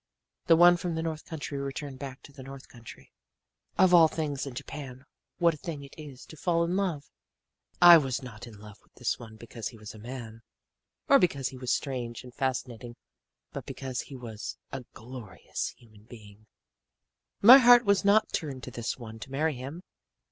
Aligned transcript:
"The 0.47 0.55
one 0.55 0.77
from 0.77 0.95
the 0.95 1.03
north 1.03 1.25
country 1.25 1.59
returned 1.59 1.99
back 1.99 2.23
to 2.23 2.31
the 2.33 2.41
north 2.41 2.67
country. 2.67 3.11
"Of 3.77 3.93
all 3.93 4.07
things 4.07 4.47
in 4.47 4.55
Japan, 4.55 5.05
what 5.37 5.53
a 5.53 5.57
thing 5.57 5.83
it 5.83 5.93
is 5.95 6.25
to 6.25 6.35
fall 6.37 6.63
in 6.63 6.75
love! 6.75 7.11
"I 7.79 7.99
was 7.99 8.23
not 8.23 8.47
in 8.47 8.57
love 8.57 8.79
with 8.81 8.95
this 8.95 9.19
one 9.19 9.35
because 9.35 9.67
he 9.67 9.77
was 9.77 9.93
a 9.93 9.99
man, 9.99 10.41
or 11.07 11.19
because 11.19 11.49
he 11.49 11.57
was 11.59 11.71
strange 11.71 12.23
and 12.23 12.33
fascinating 12.33 12.95
but 13.51 13.67
because 13.67 14.01
he 14.01 14.15
was 14.15 14.57
a 14.71 14.85
glorious 14.95 15.75
human 15.77 16.05
being. 16.05 16.47
"My 17.43 17.59
heart 17.59 17.85
was 17.85 18.03
not 18.03 18.33
turned 18.33 18.63
to 18.63 18.71
this 18.71 18.97
one 18.97 19.19
to 19.19 19.31
marry 19.31 19.53
him. 19.53 19.83